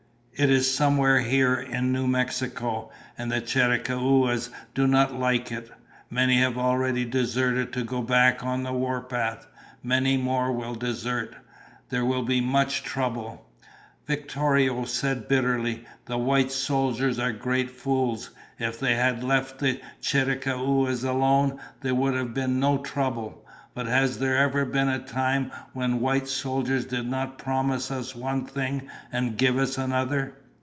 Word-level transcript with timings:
It 0.33 0.49
is 0.49 0.73
somewhere 0.73 1.19
here 1.19 1.53
in 1.53 1.91
New 1.91 2.07
Mexico, 2.07 2.89
and 3.15 3.31
the 3.31 3.41
Chiricahuas 3.41 4.49
do 4.73 4.87
not 4.87 5.13
like 5.13 5.51
it. 5.51 5.69
Many 6.09 6.37
have 6.39 6.57
already 6.57 7.05
deserted 7.05 7.71
to 7.73 7.83
go 7.83 8.01
back 8.01 8.43
on 8.43 8.63
the 8.63 8.73
warpath. 8.73 9.45
Many 9.83 10.17
more 10.17 10.51
will 10.51 10.73
desert. 10.73 11.35
There 11.89 12.03
will 12.05 12.23
be 12.23 12.41
much 12.41 12.81
trouble." 12.81 13.45
Victorio 14.07 14.85
said 14.85 15.27
bitterly, 15.27 15.85
"The 16.05 16.17
white 16.17 16.51
soldiers 16.51 17.19
are 17.19 17.31
great 17.31 17.69
fools. 17.69 18.31
If 18.57 18.79
they 18.79 18.95
had 18.95 19.23
left 19.23 19.59
the 19.59 19.79
Chiricahuas 20.01 21.03
alone, 21.03 21.59
there 21.81 21.93
would 21.93 22.15
have 22.15 22.33
been 22.33 22.59
no 22.59 22.79
trouble. 22.79 23.37
But 23.73 23.87
has 23.87 24.19
there 24.19 24.35
ever 24.35 24.65
been 24.65 24.89
a 24.89 24.99
time 24.99 25.49
when 25.71 26.01
white 26.01 26.27
soldiers 26.27 26.83
did 26.83 27.07
not 27.07 27.37
promise 27.37 27.89
us 27.89 28.13
one 28.13 28.45
thing 28.45 28.89
and 29.13 29.37
give 29.37 29.57
us 29.57 29.77
another?" 29.77 30.33